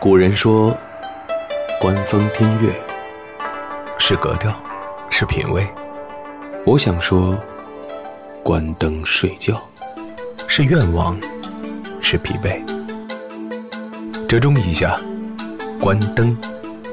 [0.00, 0.74] 古人说
[1.78, 2.72] ：“观风听月，
[3.98, 4.50] 是格调，
[5.10, 5.62] 是品味。”
[6.64, 7.36] 我想说
[8.42, 9.60] ：“关灯睡觉，
[10.48, 11.14] 是愿望，
[12.00, 12.62] 是疲惫。”
[14.26, 14.98] 折中一下，
[15.78, 16.34] 关灯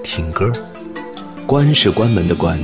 [0.03, 0.51] 听歌，
[1.45, 2.59] 关是关门的关，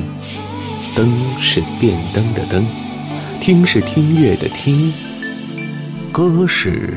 [0.94, 2.68] 灯是电灯的灯，
[3.40, 4.94] 听是听乐的听，
[6.12, 6.96] 歌是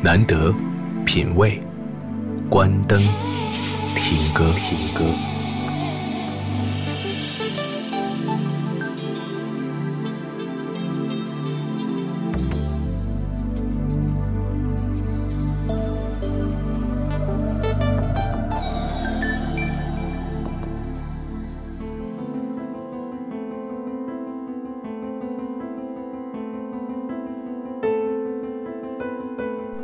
[0.00, 0.50] 难得
[1.04, 1.60] 品味。
[2.54, 3.00] 关灯，
[3.96, 5.04] 听歌，听歌。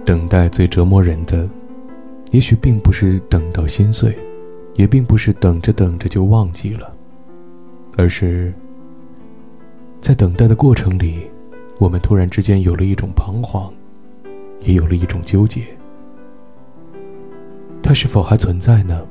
[0.04, 1.59] 等待最折磨人的。
[2.30, 4.16] 也许并不是等到心碎，
[4.74, 6.92] 也并不是等着等着就忘记了，
[7.96, 8.52] 而是
[10.00, 11.26] 在等待的过程里，
[11.78, 13.72] 我们突然之间有了一种彷徨，
[14.60, 15.62] 也有了一种纠结。
[17.82, 19.04] 它是否还存在呢？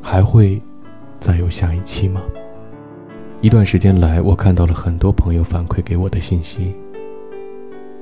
[0.00, 0.58] 还会
[1.18, 2.22] 再有下一期吗？
[3.42, 6.74] 一段时间来，我看到了很多朋友反馈给我的信息，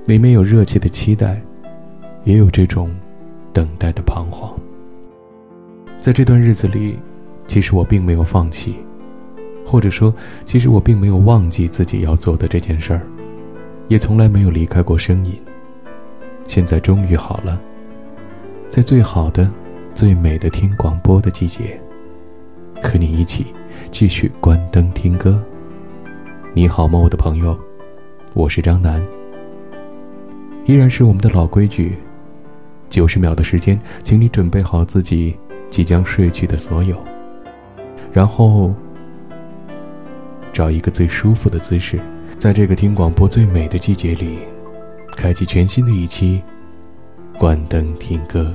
[0.06, 1.42] 里面有热切的期待，
[2.22, 2.94] 也有这种。
[3.58, 4.54] 等待的彷徨，
[5.98, 6.96] 在这段日子里，
[7.44, 8.76] 其实我并没有放弃，
[9.66, 10.14] 或者说，
[10.44, 13.02] 其实我并没有忘记自己要做的这件事儿，
[13.88, 15.34] 也从来没有离开过声音。
[16.46, 17.60] 现在终于好了，
[18.70, 19.50] 在最好的、
[19.92, 21.80] 最美的听广播的季节，
[22.80, 23.46] 和你一起
[23.90, 25.42] 继续关灯听歌。
[26.54, 27.58] 你好吗，我的朋友？
[28.34, 29.04] 我是张楠，
[30.64, 31.98] 依然是我们的老规矩。
[32.88, 35.36] 九十秒的时间，请你准备好自己
[35.70, 36.96] 即将睡去的所有，
[38.12, 38.74] 然后
[40.52, 42.00] 找一个最舒服的姿势，
[42.38, 44.38] 在这个听广播最美的季节里，
[45.16, 46.42] 开启全新的一期，
[47.38, 48.54] 关灯听歌。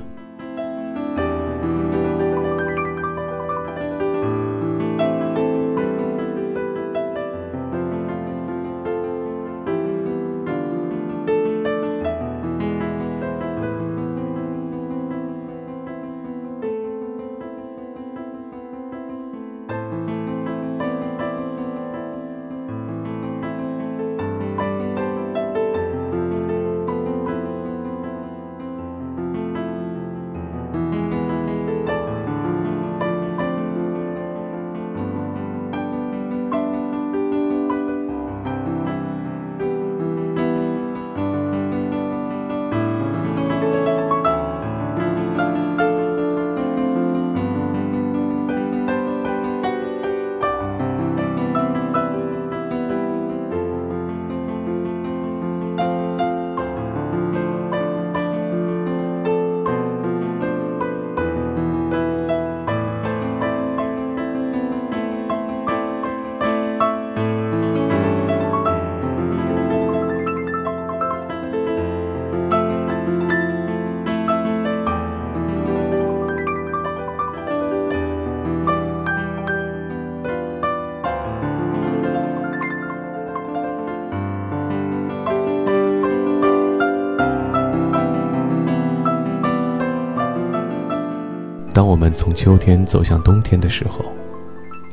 [91.74, 94.06] 当我们从秋天走向冬天的时候，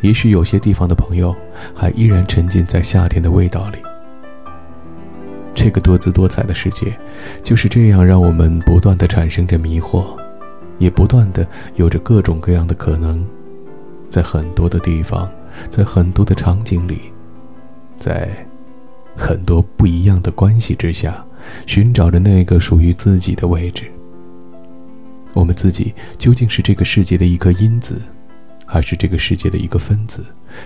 [0.00, 1.36] 也许有些地方的朋友
[1.74, 3.76] 还依然沉浸在夏天的味道里。
[5.54, 6.96] 这个多姿多彩的世界，
[7.42, 10.06] 就是这样让我们不断的产生着迷惑，
[10.78, 13.22] 也不断的有着各种各样的可能，
[14.08, 15.30] 在很多的地方，
[15.68, 17.12] 在很多的场景里，
[17.98, 18.30] 在
[19.14, 21.22] 很多不一样的关系之下，
[21.66, 23.84] 寻找着那个属于自己的位置。
[25.32, 28.00] 我们自己究竟是这个世界的一颗因子，
[28.66, 30.24] 还是这个世界的一个分子，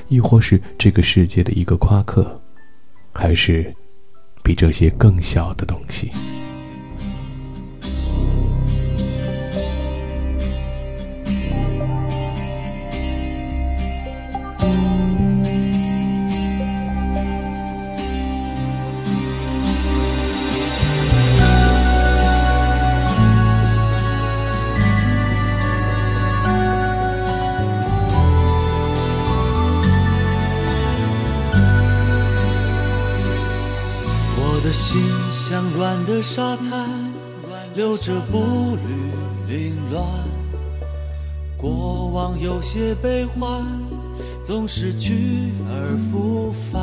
[0.08, 2.40] 亦或是这个世界的一个夸克，
[3.12, 3.74] 还是
[4.42, 6.10] 比这些更小的东西？
[36.24, 36.88] 沙滩，
[37.74, 39.14] 留着步履。
[39.46, 40.02] 凌乱，
[41.54, 43.62] 过往有些悲欢，
[44.42, 46.82] 总是去而复返。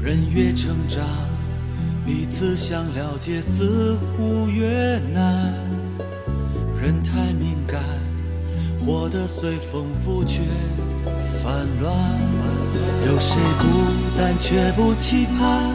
[0.00, 1.04] 人越成长，
[2.06, 5.52] 彼此想了解似乎越难。
[6.80, 7.82] 人太敏感，
[8.78, 10.42] 活得随风拂却
[11.42, 11.92] 烦乱。
[13.04, 13.66] 有谁孤
[14.16, 15.74] 单却不期盼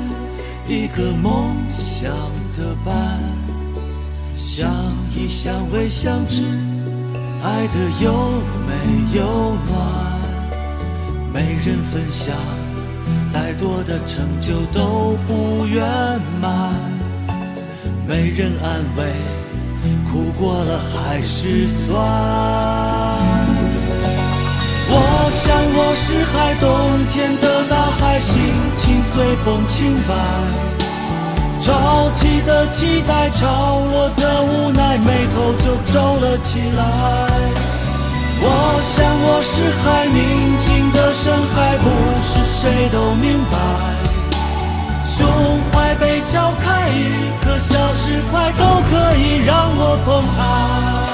[0.68, 2.10] 一个梦想
[2.58, 3.20] 的伴？
[4.36, 4.68] 相
[5.16, 6.42] 依相偎相知，
[7.44, 8.12] 爱的有
[8.66, 8.74] 没
[9.18, 9.78] 有暖？
[11.32, 12.36] 没人分享，
[13.30, 15.86] 再多的成就都不圆
[16.42, 16.74] 满。
[18.08, 19.04] 没人安慰，
[20.12, 23.15] 苦过了还是酸。
[24.88, 28.34] 我想我是海，冬天的大海，心
[28.76, 30.14] 情随风轻摆。
[31.60, 36.82] 潮起的期待，潮落的无奈，眉头就皱了起来。
[38.38, 41.90] 我想我是海，宁静的深海，不
[42.22, 43.58] 是谁都明白。
[45.04, 45.26] 胸
[45.72, 51.05] 怀被敲开，一颗小石块都可以让我澎湃。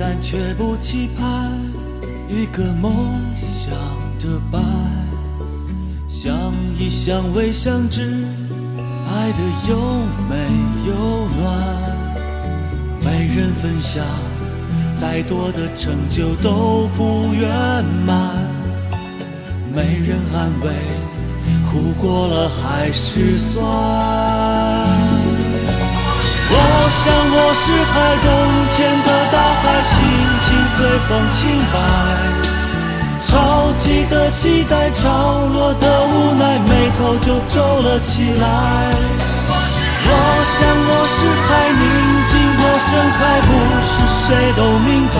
[0.00, 1.52] 但却不期盼
[2.26, 2.90] 一个梦
[3.34, 3.70] 想
[4.18, 4.62] 的伴？
[6.08, 8.24] 相依相偎相知，
[9.06, 9.38] 爱的
[9.68, 9.76] 有
[10.26, 10.36] 没
[10.88, 11.44] 有暖？
[13.04, 14.02] 没人分享，
[14.96, 18.38] 再多的成就都不圆满。
[19.74, 20.72] 没人安慰，
[21.70, 24.89] 苦过了还是酸。
[26.90, 28.26] 我想我是海，冬
[28.74, 29.94] 天的大海，心
[30.42, 30.76] 情随
[31.06, 31.38] 风轻
[31.72, 31.78] 摆。
[33.22, 38.44] 潮起的期待，潮落的无奈，眉头就皱了起来。
[40.02, 40.10] 我
[40.42, 41.86] 想我是海，宁
[42.26, 43.48] 静的深海，不
[43.86, 43.94] 是
[44.26, 45.16] 谁都明白。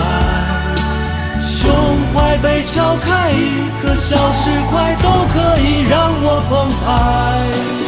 [1.41, 1.71] 胸
[2.13, 7.80] 怀被敲开，一颗小石块都可以让我澎湃。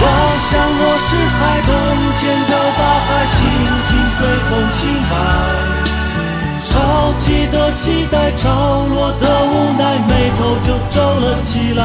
[0.00, 1.70] 我想我是海，冬
[2.18, 3.36] 天的大海，心
[3.82, 4.18] 情随
[4.48, 4.78] 风轻
[5.10, 5.12] 摆。
[6.60, 6.68] 潮
[7.18, 8.46] 起的期待，潮
[8.86, 11.82] 落的无奈，眉头就皱了起来。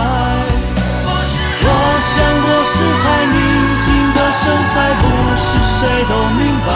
[1.65, 1.69] 我
[2.11, 2.15] 想
[2.45, 3.35] 我是海，宁
[3.81, 4.43] 静的深
[4.73, 5.03] 海，不
[5.41, 5.49] 是
[5.79, 6.69] 谁都明白。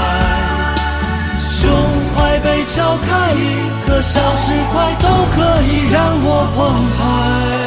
[1.40, 1.70] 胸
[2.16, 3.38] 怀被敲开，一
[3.86, 5.06] 颗小石块都
[5.36, 6.58] 可以让我澎
[6.98, 7.67] 湃。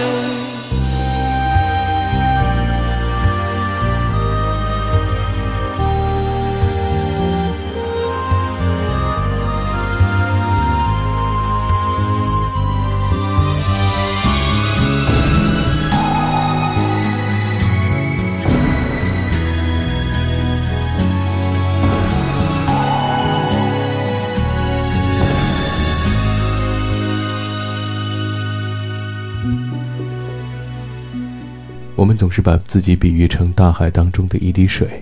[32.10, 35.00] 我们总是把自己比喻成大海当中的一滴水，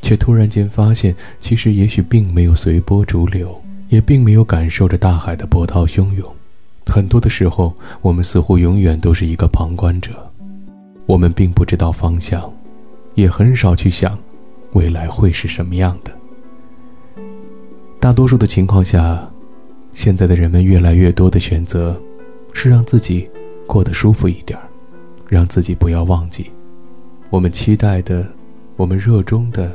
[0.00, 3.54] 却突然间发现，其实也许并没有随波逐流，
[3.90, 6.26] 也并没有感受着大海的波涛汹涌。
[6.86, 10.14] 很多的时候，我们似乎永远都是一个旁观者，
[11.04, 12.50] 我们并不知道方向，
[13.14, 14.18] 也很少去想
[14.72, 16.10] 未来会是什么样的。
[18.00, 19.22] 大多数的情况下，
[19.92, 21.94] 现在的人们越来越多的选择，
[22.54, 23.28] 是让自己
[23.66, 24.65] 过得舒服一点儿。
[25.28, 26.50] 让自己不要忘记，
[27.30, 28.26] 我们期待的，
[28.76, 29.70] 我们热衷的，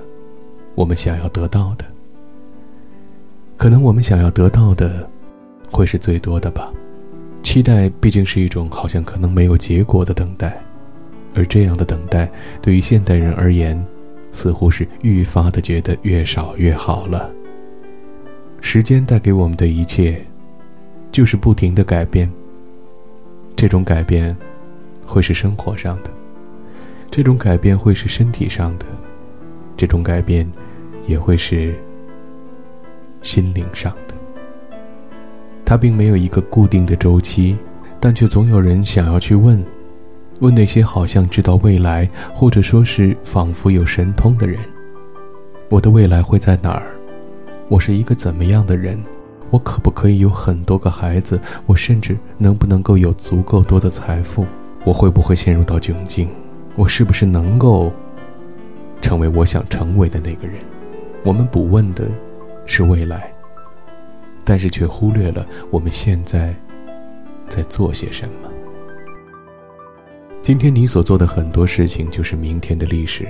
[0.75, 1.85] 我们想要得到的。
[3.57, 5.07] 可能我们想要得到的，
[5.69, 6.71] 会是最多的吧。
[7.43, 10.57] 期待毕竟是一种好像可能没有结果的等待，
[11.35, 12.31] 而这样的等待，
[12.61, 13.83] 对于现代人而言，
[14.31, 17.29] 似乎是愈发的觉得越少越好了。
[18.61, 20.23] 时间带给我们的一切，
[21.11, 22.31] 就是不停的改变。
[23.55, 24.35] 这种改变。
[25.11, 26.09] 会是生活上的，
[27.11, 28.85] 这种改变会是身体上的，
[29.75, 30.49] 这种改变
[31.05, 31.75] 也会是
[33.21, 34.15] 心灵上的。
[35.65, 37.57] 它并没有一个固定的周期，
[37.99, 39.61] 但却总有人想要去问，
[40.39, 44.57] 问那些好像知道未来，或者说是仿佛有神通的人，
[45.67, 46.87] 我的未来会在哪儿？
[47.67, 48.97] 我是一个怎么样的人？
[49.49, 51.37] 我可不可以有很多个孩子？
[51.65, 54.45] 我甚至能不能够有足够多的财富？
[54.83, 56.27] 我会不会陷入到窘境？
[56.75, 57.91] 我是不是能够
[59.01, 60.59] 成为我想成为的那个人？
[61.23, 62.07] 我们不问的
[62.65, 63.31] 是未来，
[64.43, 66.55] 但是却忽略了我们现在
[67.47, 68.49] 在做些什么。
[70.41, 73.27] 今天你所做的很多事情，就是明天的历史，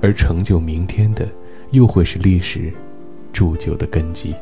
[0.00, 1.26] 而成就明天的，
[1.72, 2.72] 又会是历史
[3.32, 4.32] 铸就的根基。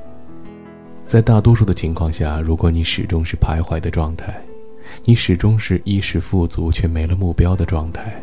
[1.06, 4.38] 在大多数的情况下，如果你始终是徘徊的状态，
[5.08, 8.20] 你始终是衣食富足却没了目标的状态，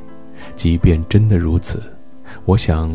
[0.54, 1.82] 即便真的如此，
[2.44, 2.94] 我想，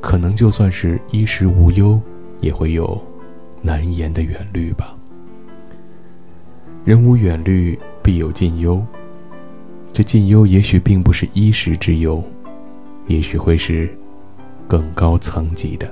[0.00, 2.00] 可能就算是衣食无忧，
[2.40, 3.00] 也会有
[3.62, 4.96] 难言的远虑吧。
[6.84, 8.84] 人无远虑，必有近忧。
[9.92, 12.20] 这近忧也许并不是衣食之忧，
[13.06, 13.88] 也许会是
[14.66, 15.88] 更高层级的。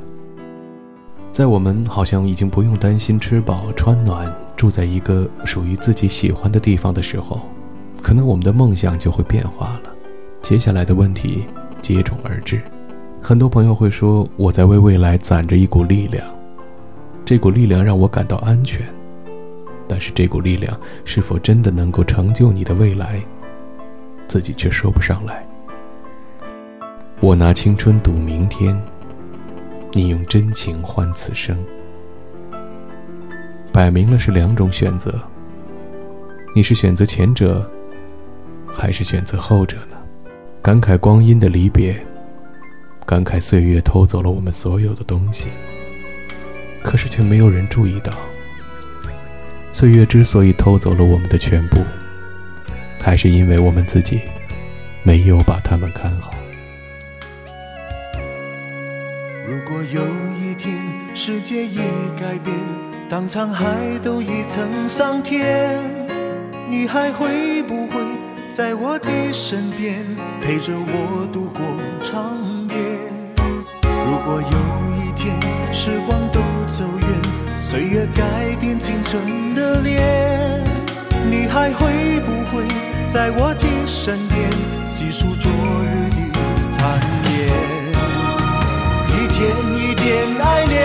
[1.33, 7.41] 在我们好像已经不用担心吃饱穿暖，住在一个属于自己喜欢的地方的时候，
[8.03, 9.91] 可能我们的梦想就会变化了。
[10.43, 11.47] 接下来的问题
[11.81, 12.61] 接踵而至，
[13.23, 16.23] 很多朋友会说：“我在为未来攒着一股力量，
[17.25, 18.87] 这股力量让我感到安全。”
[19.89, 23.19] 但是这股力量是否真的能够成就你的未来，
[24.27, 25.43] 自己却说不上来。
[27.21, 28.79] 我拿青春赌明天。
[29.95, 31.55] 你用真情换此生，
[33.71, 35.21] 摆明了是两种选择。
[36.55, 37.71] 你是选择前者，
[38.73, 39.97] 还是选择后者呢？
[40.63, 41.95] 感慨光阴的离别，
[43.05, 45.49] 感慨岁月偷走了我们所有的东西。
[46.83, 48.13] 可是却没有人注意到，
[49.73, 51.77] 岁月之所以偷走了我们的全部，
[52.99, 54.23] 还是因为我们自己
[55.03, 56.33] 没有把它们看好。
[59.45, 60.03] 如果有
[60.41, 60.77] 一天
[61.15, 61.79] 世界已
[62.17, 62.55] 改变，
[63.09, 65.81] 当沧海都已成桑田，
[66.71, 68.01] 你还会不会
[68.49, 70.07] 在我的身边，
[70.41, 71.61] 陪着我度过
[72.05, 72.77] 长夜？
[73.83, 75.37] 如果有一天
[75.75, 80.63] 时光都走远，岁月改变青春的脸，
[81.29, 82.65] 你还会不会
[83.09, 84.49] 在我的身边，
[84.87, 87.82] 细数昨日的残念？
[89.43, 90.07] 点一点
[90.41, 90.79] 爱恋，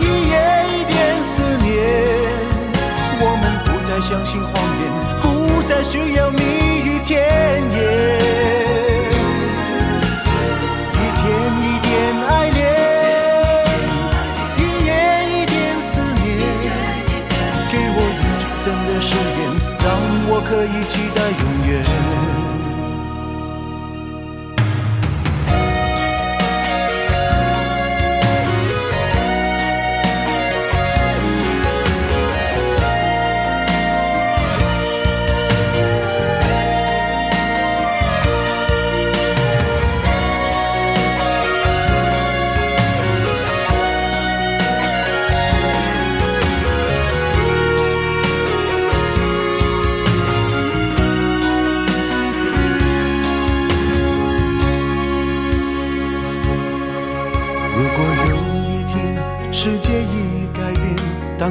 [0.00, 0.34] 一夜
[0.72, 1.68] 一点思念。
[3.20, 4.50] 我们不再相信谎
[4.80, 4.82] 言，
[5.20, 6.30] 不再需要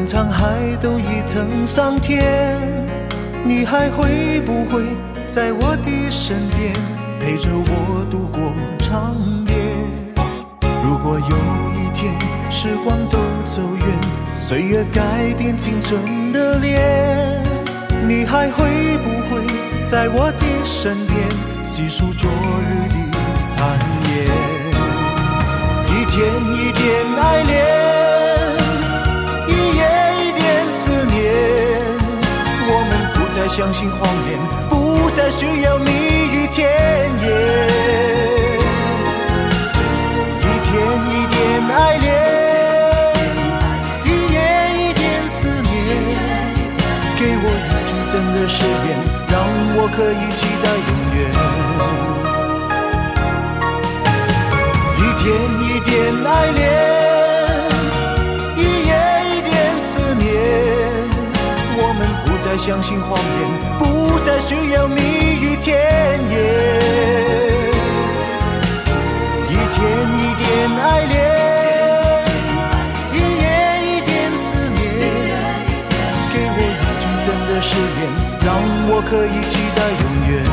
[0.02, 2.24] 当沧海都已成桑田，
[3.46, 4.84] 你还会不会
[5.28, 6.74] 在我的身边，
[7.20, 9.16] 陪着我度过长
[9.48, 9.54] 夜？
[10.84, 11.38] 如果有
[11.78, 12.16] 一天
[12.50, 13.86] 时光都走远，
[14.36, 17.40] 岁月改变青春的脸，
[18.08, 19.46] 你还会不会
[19.86, 21.30] 在我的身边，
[21.64, 22.96] 细数昨日的
[23.50, 23.78] 残
[24.10, 24.26] 烟？
[25.86, 27.81] 一天一点爱恋。
[33.52, 34.40] 相信谎言，
[34.70, 36.72] 不再需要蜜语甜
[37.20, 37.30] 言。
[40.40, 40.72] 一天
[41.10, 41.38] 一点
[41.70, 42.08] 爱恋，
[44.06, 44.36] 一夜
[44.78, 45.70] 一点思念。
[47.20, 48.90] 给我一句真的誓言，
[49.28, 49.36] 让
[49.76, 51.20] 我可以期待永远。
[54.96, 55.28] 一天
[55.62, 55.92] 一点
[56.26, 56.91] 爱恋。
[62.52, 65.02] 再相信谎言，不再需要蜜
[65.40, 65.74] 语甜
[66.30, 66.38] 言。
[69.48, 69.80] 一天
[70.20, 70.46] 一点
[70.84, 71.16] 爱恋，
[73.14, 73.46] 一夜
[73.88, 74.78] 一点思念。
[76.34, 78.04] 给我一句真的誓言，
[78.44, 78.52] 让
[78.90, 80.44] 我可以期待永远。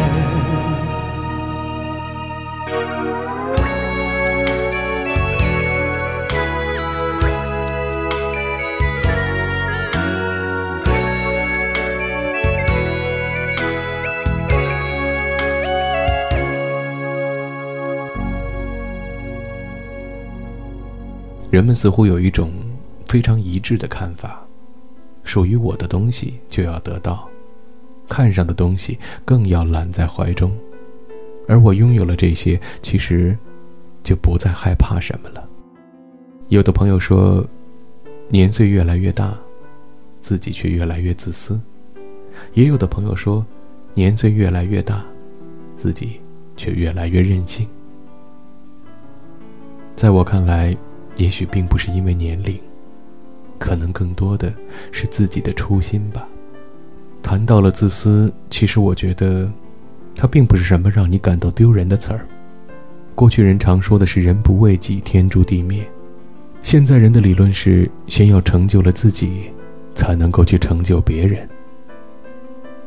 [21.51, 22.53] 人们似乎有一种
[23.07, 24.45] 非常一致的看法：
[25.25, 27.27] 属于我的东西就要得到，
[28.09, 30.55] 看上的东西更要揽在怀中。
[31.47, 33.37] 而我拥有了这些，其实
[34.03, 35.49] 就不再害怕什么了。
[36.49, 37.43] 有的朋友说，
[38.29, 39.35] 年岁越来越大，
[40.21, 41.59] 自己却越来越自私；
[42.53, 43.45] 也有的朋友说，
[43.95, 45.03] 年岁越来越大，
[45.79, 46.21] 自己
[46.59, 47.67] 却越来越任性。
[49.97, 50.77] 在我看来，
[51.19, 52.59] 也许并不是因为年龄，
[53.59, 54.53] 可能更多的
[54.91, 56.27] 是自己的初心吧。
[57.23, 59.49] 谈到了自私，其实我觉得。
[60.21, 62.27] 它并不是什么让你感到丢人的词儿。
[63.15, 65.89] 过去人常说的是“人不为己，天诛地灭”，
[66.61, 69.49] 现在人的理论是先要成就了自己，
[69.95, 71.49] 才能够去成就别人。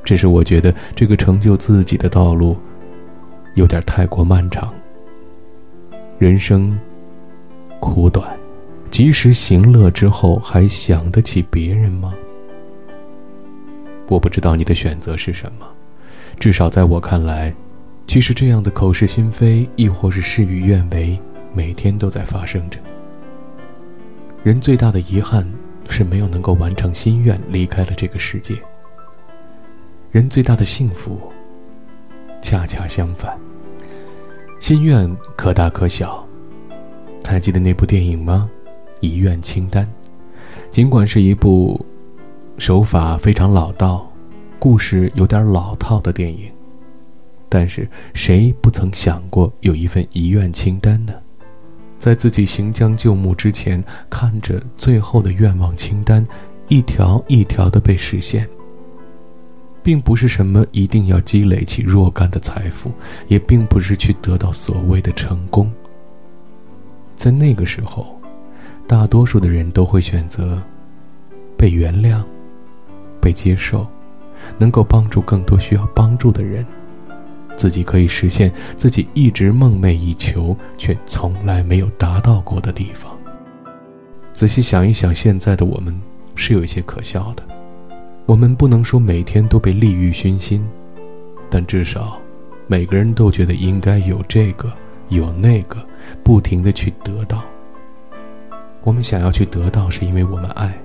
[0.04, 2.58] 只是我觉得这个成就自己的道路，
[3.56, 4.74] 有点太过漫长。
[6.20, 6.78] 人生
[7.82, 8.38] 苦短，
[8.90, 12.14] 及时行乐之后，还想得起别人吗？
[14.08, 15.66] 我不知道你的选择是什么。
[16.40, 17.54] 至少在我看来，
[18.08, 21.20] 其实这样的口是心非，亦或是事与愿违，
[21.54, 22.80] 每天都在发生着。
[24.44, 25.46] 人最大的遗憾
[25.90, 28.56] 是没有能够完成心愿，离开了这个世界。
[30.12, 31.20] 人最大的幸福，
[32.42, 33.36] 恰恰相反。
[34.60, 36.24] 心愿可大可小，
[37.26, 38.50] 还记得那部电影吗？
[39.00, 39.88] 遗愿清单。
[40.70, 41.80] 尽管是一部
[42.58, 44.08] 手法非常老道。
[44.60, 46.52] 故事有点老套的电影，
[47.50, 51.12] 但是谁不曾想过有一份遗愿清单呢？
[51.98, 56.24] 在自己行将就木之前，看着最后的愿望清单
[56.68, 58.48] 一条一条的被实现，
[59.82, 62.92] 并不是什么一定要积累起若干的财富，
[63.28, 65.72] 也并不是去得到所谓的成功。
[67.22, 68.20] 在那个时候，
[68.88, 70.60] 大多数的人都会选择
[71.56, 72.24] 被原谅、
[73.22, 73.86] 被接受。
[74.58, 76.66] 能够帮助更多需要帮助的人，
[77.56, 83.16] 自己可以实现自己一直梦寐以求却从来没有达到过的地方。
[84.34, 85.96] 仔细想一想，现在的我们
[86.34, 87.44] 是有一些可笑的。
[88.26, 90.68] 我们不能说每天都被利欲熏心，
[91.52, 92.18] 但至少
[92.66, 94.74] 每个人都觉得应该有这个
[95.10, 95.78] 有那个，
[96.24, 97.44] 不停的去得到。
[98.84, 100.76] 我们想要去得到，是因为我们爱，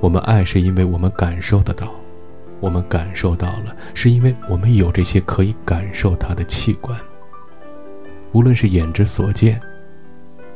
[0.00, 1.90] 我们爱是因为我们感受得到。
[2.60, 6.98] 我们感受到了，是因为我们有这些可以感受它的器官。
[8.32, 9.60] 无论是眼之所见，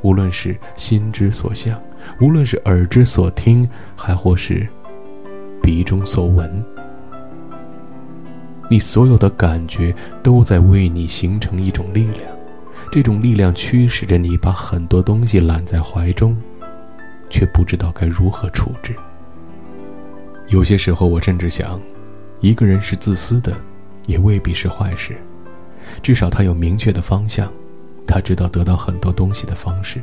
[0.00, 1.78] 无论是心之所向，
[2.18, 4.66] 无论是耳之所听，还或是
[5.60, 6.64] 鼻中所闻，
[8.70, 12.37] 你所有的感觉都在为你形成一种力量。
[12.90, 16.36] 这种力量驱使着你把很多东西揽在怀中，
[17.30, 18.94] 却不知道该如何处置。
[20.48, 21.80] 有些时候，我甚至想。
[22.40, 23.52] 一个人是自私的，
[24.06, 25.16] 也未必是坏事。
[26.00, 27.52] 至少他有明确的方向，
[28.06, 30.00] 他知道得到很多东西的方式，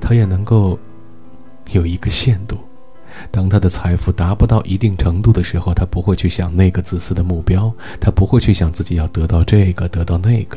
[0.00, 0.78] 他也能够
[1.72, 2.56] 有一个限度。
[3.30, 10.56] 当他的财富达不到一定程度的时候，他不会去想那个自私的目标，他不会去想自己要得到这个得到那个。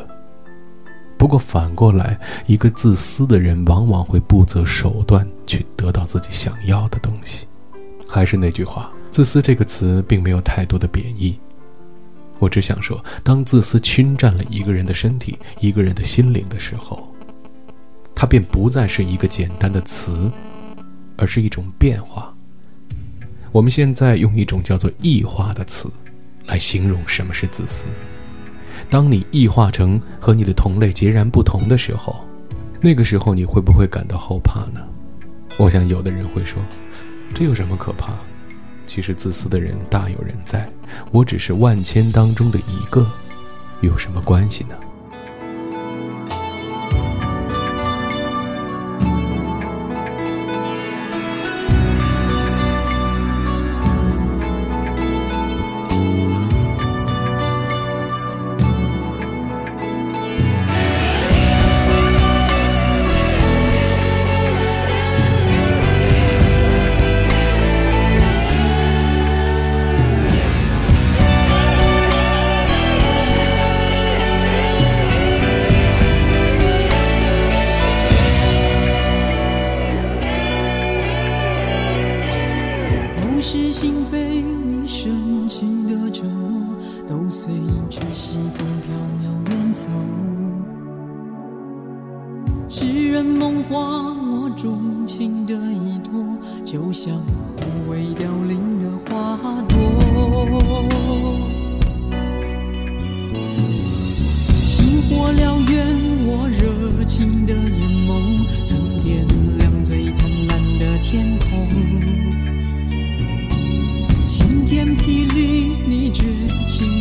[1.20, 7.46] 不过反过来，一个自私的人往往会不择手段去得到自己想要的东西。
[8.08, 8.90] 还是那句话。
[9.12, 11.38] 自私这个词并没有太多的贬义，
[12.38, 17.12] 我只想说，当自私侵占了一个人的身体、一个人的心灵的时候，
[18.16, 20.32] 它便不再是一个简单的词，
[21.18, 22.34] 而是一种变化。
[23.52, 25.90] 我们现在用一种叫做异化的词，
[26.46, 27.88] 来形容什么是自私。
[28.90, 32.26] 当你异化成和你的同类截然不同的时候，
[32.82, 34.82] 那个时候你会不会感到后怕呢？
[35.58, 36.60] 我想有的人会说，
[37.36, 38.14] 这有什么可怕？
[38.88, 40.68] 其实自私的人大有人在，
[41.12, 43.08] 我只是万千当中的一个，
[43.82, 44.76] 有什么关系呢？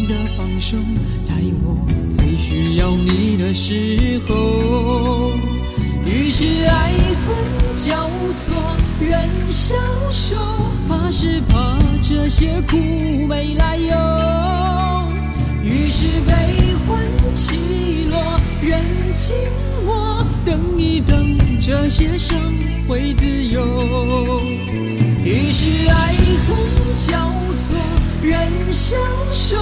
[0.09, 0.77] 的放手，
[1.23, 1.77] 在我
[2.11, 5.33] 最需要你的时候。
[6.07, 6.95] 于是爱
[7.27, 8.55] 恨交错，
[8.99, 9.77] 人消
[10.11, 10.37] 瘦，
[10.89, 12.79] 怕是怕这些苦
[13.27, 13.95] 没来由。
[15.63, 16.33] 于是悲
[16.87, 18.83] 欢起落，人
[19.15, 19.37] 静
[19.85, 22.41] 默，等一等，这些伤
[22.89, 24.41] 会自由。
[25.23, 26.15] 于是爱
[26.47, 26.57] 恨
[26.97, 27.77] 交错，
[28.23, 28.97] 人消
[29.35, 29.57] 瘦，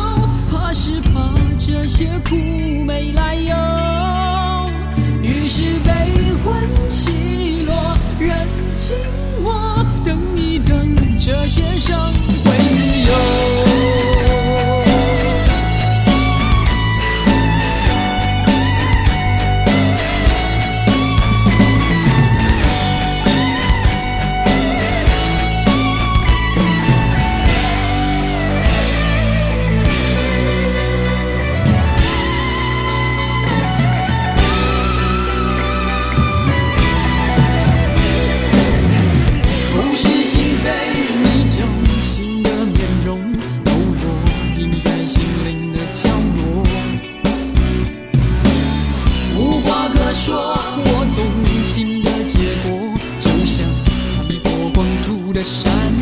[0.79, 2.37] 是怕这些苦
[2.85, 3.57] 没来由。
[5.23, 5.91] 于是悲
[6.45, 8.95] 欢起落，人静
[9.43, 12.13] 我，等一等，这些伤
[55.37, 55.96] 个山。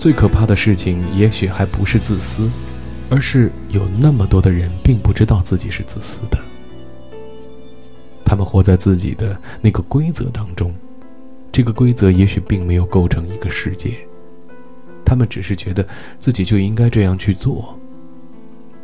[0.00, 2.50] 最可怕的事情，也许还不是自私，
[3.10, 6.38] 而是有那么多的人并不知道自己是自私的。
[8.24, 10.74] 他们活在自己的那个规则当中，
[11.52, 13.94] 这个规则也许并没有构成一个世界。
[15.04, 15.86] 他们只是觉得
[16.18, 17.78] 自己就应该这样去做，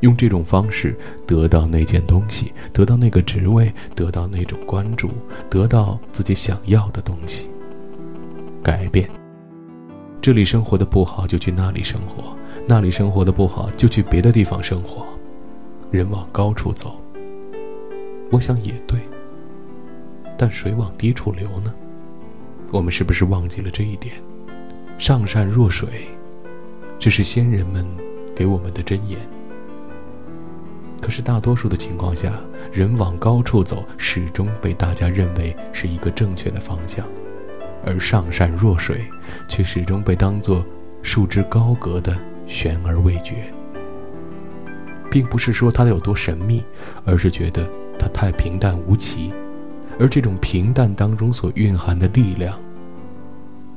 [0.01, 0.95] 用这种方式
[1.27, 5.09] 得到那件东西，得到那个职位，得到那种关注，
[5.49, 7.49] 得到自己想要的东西。
[8.63, 9.09] 改变。
[10.27, 12.37] 这里生活的不好，就去那里生活；
[12.67, 15.07] 那里生活的不好，就去别的地方生活。
[15.93, 17.01] 人往高处走，
[18.33, 18.99] 我想也对。
[20.37, 21.73] 但水往低处流呢？
[22.73, 24.17] 我们是不是忘记了这一点？
[24.99, 26.09] 上善若水，
[26.99, 27.87] 这是先人们
[28.35, 29.21] 给我们的箴言。
[31.01, 32.33] 可是大多数的情况下，
[32.73, 37.07] 人往高处走，始终被大家认为是一个正确的方向。
[37.87, 39.07] 而上善若水，
[39.49, 40.67] 却始终被当作
[41.03, 42.15] 束之高阁的
[42.47, 43.37] 悬而未决，
[45.09, 46.65] 并不是说它有多神秘，
[47.05, 49.33] 而是觉得它太平淡无奇，
[50.01, 52.59] 而这种平淡当中所蕴含的力量，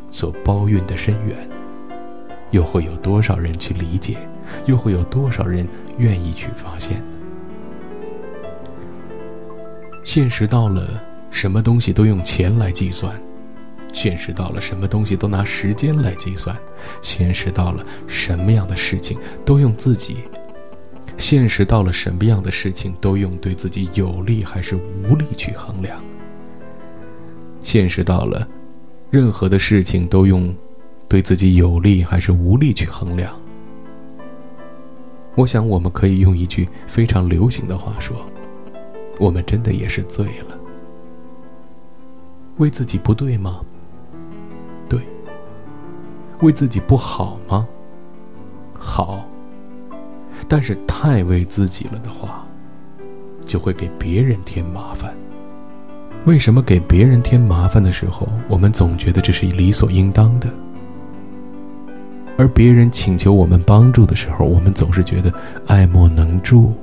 [0.09, 1.37] 所包蕴的深远，
[2.49, 4.17] 又会有多少人去理解？
[4.65, 5.67] 又会有多少人
[5.99, 6.99] 愿意去发现？
[10.03, 13.13] 现实到了，什么东西都用钱来计算。
[13.91, 16.55] 现实到了，什么东西都拿时间来计算；
[17.01, 20.17] 现实到了，什么样的事情都用自己；
[21.17, 26.01] 现实到了，什么样的事情都用对自己有利还是无利去衡量。
[27.61, 28.47] 现实到了，
[29.09, 30.55] 任何的事情都用
[31.07, 33.33] 对自己有利还是无利去衡量。
[35.35, 38.15] 我想，我们可以用一句非常流行的话说
[39.19, 40.57] ：“我们真的也是醉了。”
[42.57, 43.61] 为自己不对吗？
[46.41, 47.67] 为自己不好吗？
[48.73, 49.25] 好。
[50.47, 52.45] 但是太为自己了的话，
[53.41, 55.13] 就会给别人添麻烦。
[56.25, 60.49] 为什么给别人添麻烦的时候，我们总觉得这是理所应当的？
[62.37, 65.33] 而别人请求我们帮助的时候，我们总是觉得
[65.67, 66.73] 爱莫能助，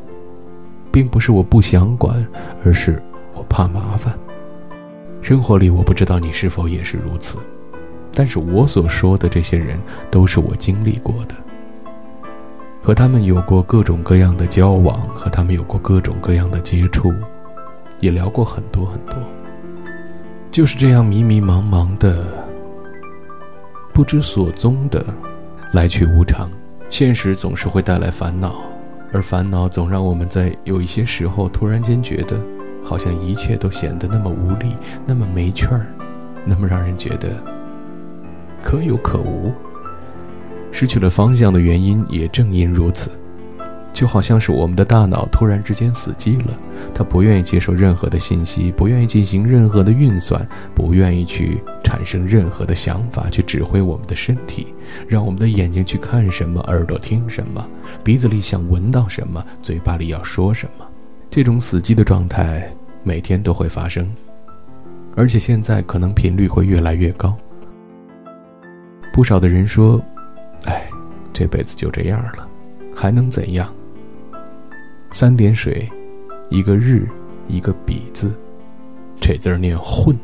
[0.92, 2.24] 并不是我不想管，
[2.62, 3.02] 而是
[3.34, 4.16] 我怕麻烦。
[5.22, 7.38] 生活里，我不知道你是否也是如此，
[8.18, 9.78] 但是我所说的这些人，
[10.10, 11.34] 都是我经历过的，
[12.82, 17.12] 和他们有过各种各样的交往，和他们有过各种各样的接触，
[18.00, 19.16] 也聊过很多很多。
[20.50, 22.24] 就是这样迷迷茫茫的，
[23.92, 25.04] 不知所踪的。
[25.72, 26.48] 来去无常，
[26.88, 28.54] 现实总是会带来烦恼，
[29.12, 32.34] 而烦恼总让我们在有一些时候突然间觉得，
[32.82, 34.74] 好像一切都显得那么无力，
[35.04, 35.84] 那么没趣儿，
[36.46, 37.28] 那么让人觉得
[38.66, 39.52] 可有可无。
[40.72, 43.08] 失去了方向的原因也正因如此。
[43.92, 46.58] 就好像是我们的大脑突然之间死机了，
[46.92, 54.74] 它不愿意接受任何的信息，不愿意进行任何的运算，不愿意去产生任何的想法，去指挥我们的身体，
[55.06, 57.64] 让我们的眼睛去看什么，耳朵听什么，
[58.02, 60.84] 鼻子里想闻到什么，嘴巴里要说什么。
[61.30, 62.68] 这种死机的状态
[63.04, 64.12] 每天都会发生，
[65.14, 67.34] 而且现在可能频率会越来越高。
[69.16, 69.98] 不少的人说
[70.68, 70.86] ：“哎，
[71.32, 72.46] 这辈子就这样了，
[72.94, 73.74] 还能怎样？”
[75.10, 75.90] 三点水，
[76.50, 77.08] 一个日，
[77.48, 78.30] 一个比字，
[79.18, 80.14] 这字儿念混。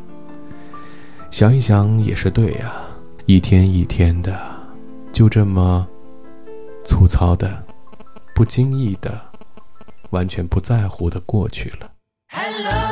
[1.30, 2.82] 想一想也是对呀，
[3.24, 4.38] 一天一天的，
[5.10, 5.88] 就这么
[6.84, 7.64] 粗糙的、
[8.34, 9.18] 不经意的、
[10.10, 11.90] 完全不在乎的过去了。
[12.30, 12.91] She's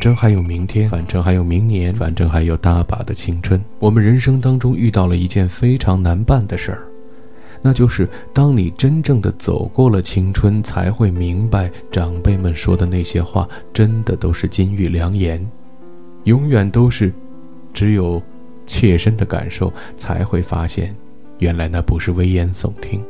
[0.00, 3.62] 正还有明天，反正还有明年，反正还有大把的青春。
[3.78, 6.82] 我们人生当中遇到了一件非常难办的事儿，
[7.60, 15.46] 那就是当你真正的走过了青春，才会明白长辈们说的那些话，真的都是金玉良言。
[16.24, 17.12] 永远都是，
[17.74, 18.22] 只有
[18.66, 20.96] 切身的感受，才会发现，
[21.38, 23.04] 原来那不是危言耸听。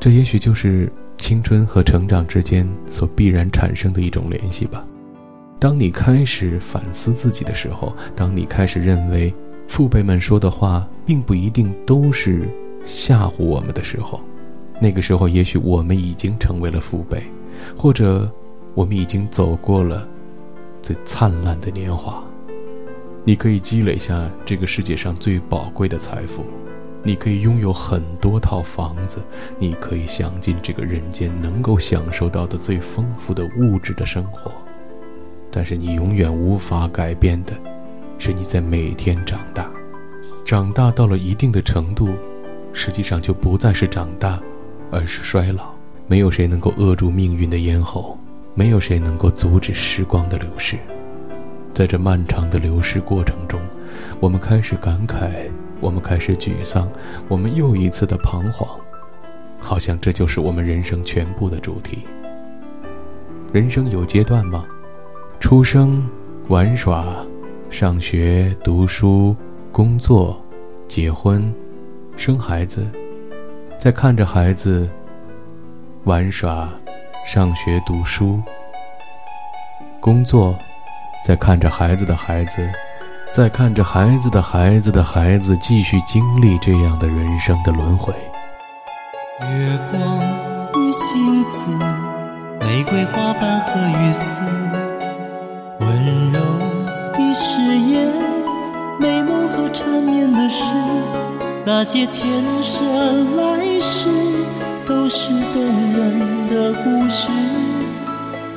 [0.00, 4.84] 这也许就是青春和成长之间所必然产生的一种联系吧。
[5.58, 9.32] 当你开始反思自己的时候，当你开始认为
[9.66, 12.46] 父辈们说的话并不一定都是
[12.84, 14.20] 吓唬我们的时候，
[14.80, 17.22] 那个时候也许我们已经成为了父辈，
[17.74, 18.30] 或者
[18.74, 20.06] 我们已经走过了
[20.82, 22.22] 最灿烂的年华。
[23.24, 26.44] 你可以积累下这个世界上最宝贵的财富，
[27.02, 29.22] 你可以拥有很多套房子，
[29.58, 34.52] 你可以享尽这个人间能够享受到的最丰富的物质的生活。
[35.56, 37.54] 但是你永远无法改变的，
[38.18, 39.66] 是你在每天长大，
[40.44, 42.10] 长大到了一定的程度，
[42.74, 44.38] 实际上就不再是长大，
[44.90, 45.74] 而是衰老。
[46.06, 48.18] 没有谁能够扼住命运的咽喉，
[48.54, 50.76] 没有谁能够阻止时光的流逝。
[51.72, 53.58] 在这漫长的流逝过程中，
[54.20, 56.86] 我们开始感慨，我们开始沮丧，
[57.28, 58.68] 我们又一次的彷徨，
[59.58, 62.00] 好像这就是我们人生全部的主题。
[63.54, 64.66] 人生有阶段吗？
[65.38, 66.02] 出生、
[66.48, 67.04] 玩耍、
[67.70, 69.36] 上学、读书、
[69.70, 70.40] 工作、
[70.88, 71.52] 结婚、
[72.16, 72.86] 生孩子，
[73.78, 74.88] 在看着孩子
[76.04, 76.68] 玩耍、
[77.26, 78.40] 上学、读书、
[80.00, 80.56] 工作，
[81.24, 82.68] 在看着孩子的孩子，
[83.32, 88.12] 在看着孩子的孩子的孩子继续经历这样的人生的轮回。
[89.42, 90.18] 月光
[90.74, 91.70] 与星子，
[92.60, 94.65] 玫瑰花瓣和雨丝。
[101.68, 102.24] 那些前
[102.62, 104.08] 生来世，
[104.86, 105.64] 都是动
[105.96, 107.28] 人的故事。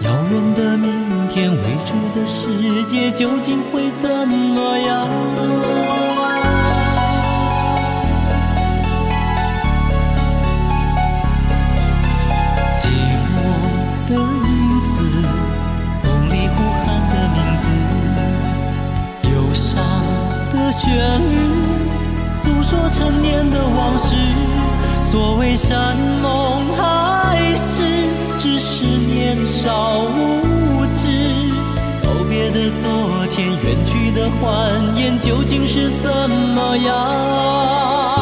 [0.02, 2.48] 遥远的明天，未知的世
[2.86, 5.10] 界，究竟会怎么样？
[22.70, 24.16] 说陈年的往事，
[25.02, 27.82] 所谓山盟海誓，
[28.38, 31.08] 只是年少无知。
[32.04, 38.19] 告别的昨天，远去的欢颜，究竟是怎么样？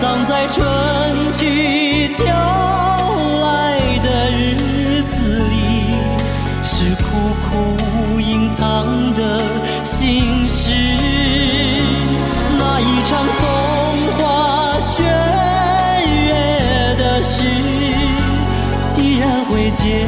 [0.00, 0.62] 荡在春
[1.34, 5.54] 去秋来的日子里，
[6.62, 7.04] 是苦
[7.42, 9.40] 苦隐藏的
[9.84, 10.72] 心事。
[12.58, 13.42] 那一场风
[14.18, 15.02] 花雪
[16.04, 17.42] 月的事，
[18.88, 20.06] 既然会结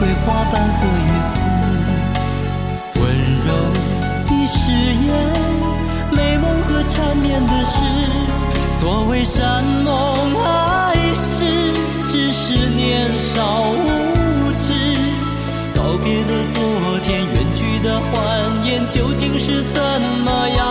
[0.00, 1.36] 桂花瓣和雨丝，
[2.98, 3.02] 温
[3.46, 3.48] 柔
[4.24, 5.12] 的誓言，
[6.10, 7.84] 美梦和缠绵的事。
[8.80, 11.44] 所谓山盟海誓，
[12.08, 14.72] 只是年少无知。
[15.74, 19.82] 告别的昨天，远去的欢颜，究竟是怎
[20.24, 20.69] 么样？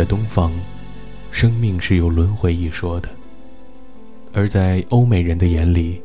[0.00, 0.50] 在东方，
[1.30, 3.10] 生命是有轮回一说的；
[4.32, 6.00] 而在欧美人的眼里，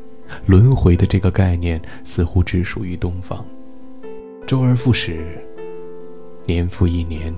[0.47, 3.45] 轮回的这个概念似乎只属于东方。
[4.45, 5.41] 周而复始，
[6.43, 7.33] 年复一年，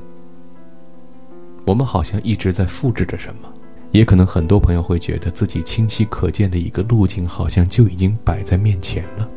[1.63, 3.47] 我们好像一直在复制着什么。
[3.91, 9.29] 也可能很多朋友会觉得自己清晰可见的一个路径，好像就已经摆在面前了。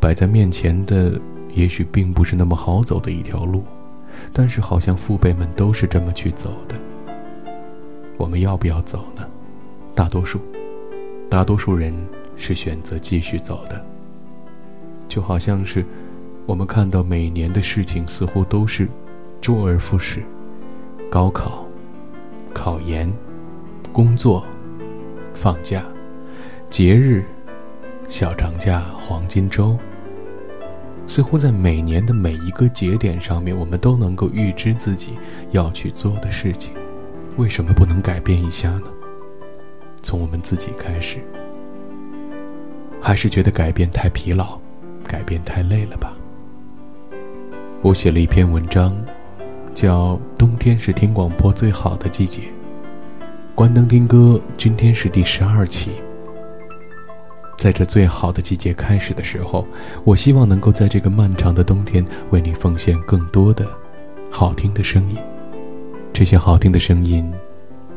[0.00, 1.20] 摆在面前的，
[1.52, 3.62] 也许并不是那么好走的一条路。
[4.32, 6.76] 但是好像父辈们都是这么去走的，
[8.16, 9.26] 我们要不要走呢？
[9.94, 10.40] 大多数，
[11.28, 11.94] 大多数人
[12.36, 13.84] 是选择继续走的。
[15.08, 15.84] 就好像是
[16.46, 18.88] 我们看到每年的事情似乎都是
[19.40, 20.22] 周而复始：
[21.10, 21.64] 高考、
[22.52, 23.12] 考研、
[23.92, 24.44] 工作、
[25.32, 25.84] 放假、
[26.68, 27.24] 节日、
[28.08, 29.78] 小长假、黄金周。
[31.06, 35.12] 似乎在每年的每一个节点上面，我们都能够预知自己
[35.52, 36.72] 要去做的事情，
[37.36, 38.88] 为什么不能改变一下呢？
[40.02, 41.18] 从我们自己开始，
[43.00, 44.58] 还是觉得改变太疲劳，
[45.06, 46.12] 改变太累了吧？
[47.82, 48.96] 我写了一篇文章，
[49.74, 52.42] 叫《冬天是听广播最好的季节》，
[53.54, 55.92] 关灯听歌，今天是第十二期。
[57.56, 59.66] 在这最好的季节开始的时候，
[60.04, 63.66] 我希望能够在这个漫长的冬天为你奉献更多的
[64.30, 65.16] 好听的声音。
[66.12, 67.32] 这些好听的声音，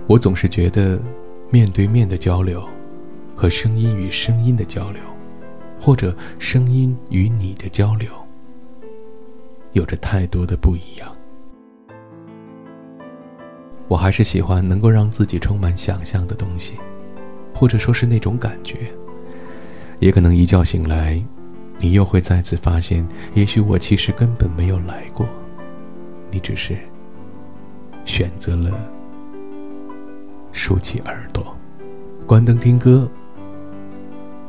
[0.08, 1.00] 我总是觉得，
[1.50, 2.64] 面对面的交流，
[3.36, 5.02] 和声音与声音的交流，
[5.82, 8.10] 或者声音与你的交流，
[9.74, 11.12] 有着太多的不一样。
[13.88, 16.76] 我还是喜欢能够让自己充满想象的东西，
[17.54, 18.92] 或者说是那种感觉。
[20.00, 21.22] 也可能一觉醒来，
[21.80, 25.28] 你又会再次发现，也许我其实根本没有来过，
[26.32, 26.78] 你只是
[28.06, 28.72] 选择了
[30.52, 31.56] 竖起耳朵，
[32.26, 33.10] 关灯听歌。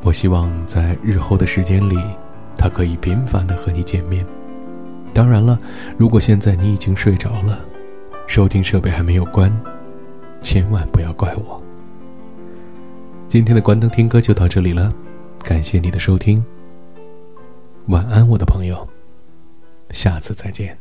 [0.03, 1.99] 我希望在日后的时间里，
[2.57, 4.25] 他可以频繁的和你见面。
[5.13, 5.59] 当然了，
[5.97, 7.59] 如果现在你已经睡着了，
[8.27, 9.51] 收听设备还没有关，
[10.41, 11.61] 千万不要怪我。
[13.29, 14.93] 今天的关灯听歌就到这里了。
[15.43, 16.45] 感谢你的收听，
[17.87, 18.87] 晚安，我的朋友，
[19.91, 20.79] 下次再见。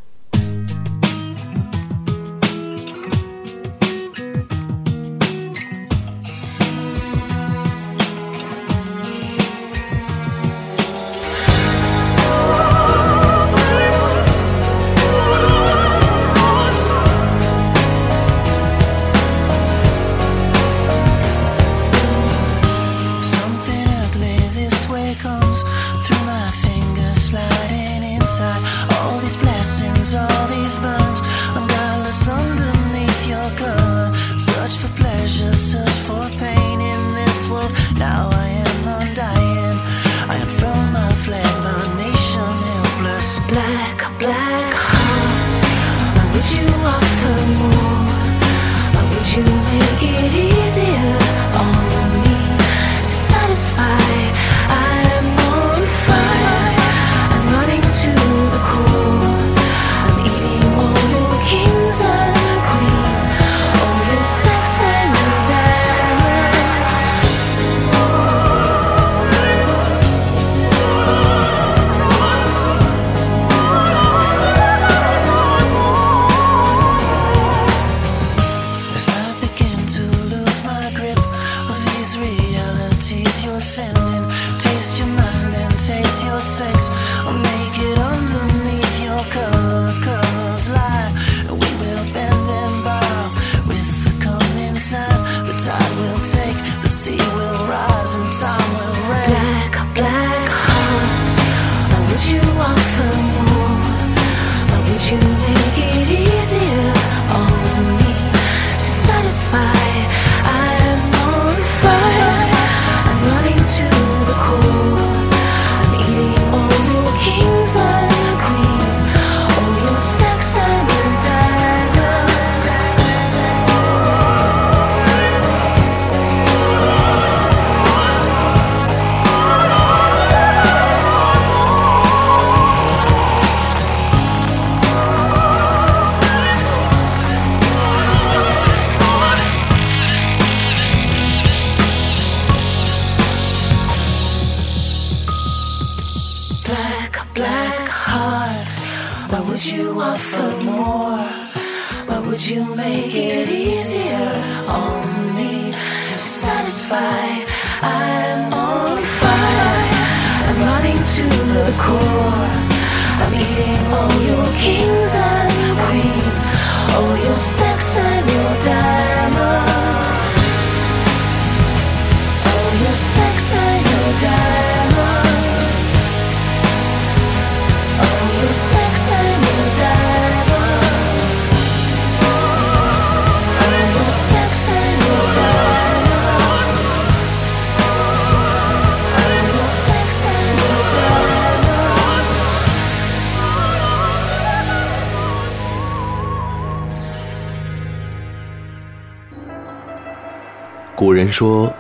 [200.97, 201.71] 古人说，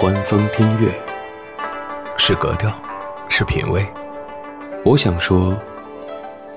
[0.00, 0.88] 观风听月
[2.16, 2.74] 是格调，
[3.28, 3.86] 是品味。
[4.82, 5.54] 我想说，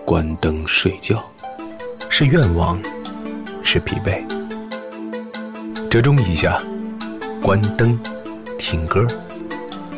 [0.06, 1.22] 关灯睡觉
[2.10, 2.80] 是愿望，
[3.62, 4.24] 是疲惫。
[5.90, 6.58] 折中一下，
[7.42, 8.00] 关灯
[8.58, 9.06] 听歌，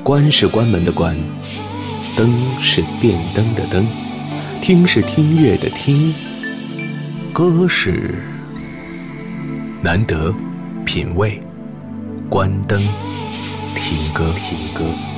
[0.03, 1.15] 关是关门的关，
[2.17, 3.85] 灯是电灯的灯，
[4.59, 6.11] 听是听乐的听，
[7.31, 8.15] 歌是
[9.83, 10.33] 难得
[10.83, 11.39] 品味。
[12.27, 12.81] 关灯，
[13.75, 15.14] 听歌，听歌。